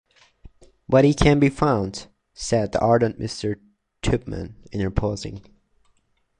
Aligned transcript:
‘But 0.89 1.05
he 1.05 1.13
can 1.13 1.37
be 1.39 1.49
found,’ 1.49 2.07
said 2.33 2.71
the 2.71 2.79
ardent 2.79 3.19
Mr. 3.19 3.59
Tupman, 4.01 4.55
interposing. 4.71 5.43